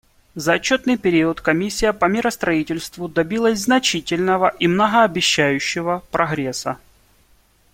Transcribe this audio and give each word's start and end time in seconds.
За 0.33 0.53
отчетный 0.55 0.97
период 0.97 1.41
Комиссия 1.41 1.93
по 1.93 2.05
миростроительству 2.05 3.07
добилась 3.07 3.59
значительного 3.59 4.47
и 4.57 4.65
многообещающего 4.65 6.01
прогресса. 6.09 6.79